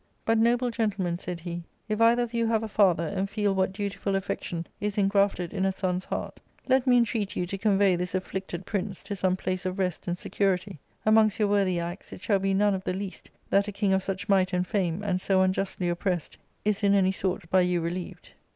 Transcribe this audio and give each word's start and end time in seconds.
But, 0.25 0.39
noble 0.39 0.71
gentlemen,* 0.71 1.19
said 1.19 1.41
he, 1.41 1.63
* 1.75 1.87
if 1.87 2.01
either 2.01 2.23
of 2.23 2.33
you 2.33 2.47
have 2.47 2.63
a 2.63 2.67
father, 2.67 3.03
and 3.03 3.29
feel 3.29 3.53
what 3.53 3.71
dutiful 3.71 4.15
affection 4.15 4.65
is 4.79 4.95
ingrafted 4.97 5.53
in 5.53 5.63
a 5.63 5.71
son's 5.71 6.05
heart, 6.05 6.39
let 6.67 6.87
me 6.87 6.99
intreat 6.99 7.35
you 7.35 7.45
to 7.45 7.57
convey 7.59 7.95
this 7.95 8.15
afflicted 8.15 8.65
prince 8.65 9.03
to 9.03 9.15
some 9.15 9.37
place 9.37 9.63
of 9.63 9.77
rest 9.77 10.07
and 10.07 10.17
security; 10.17 10.79
amongst 11.05 11.37
your 11.37 11.49
worthy 11.49 11.79
acts 11.79 12.11
it 12.11 12.21
shall 12.23 12.39
be 12.39 12.55
none 12.55 12.73
of 12.73 12.83
the 12.83 12.95
least 12.95 13.29
that 13.51 13.67
a 13.67 13.71
king 13.71 13.93
of 13.93 14.01
such 14.01 14.27
might 14.27 14.53
and 14.53 14.65
fame, 14.65 15.03
and 15.03 15.21
so 15.21 15.43
unjustly 15.43 15.87
oppressed, 15.87 16.35
is 16.65 16.81
in 16.81 16.95
any 16.95 17.11
sort 17.11 17.47
by 17.51 17.61
you 17.61 17.79
relieved.' 17.79 18.33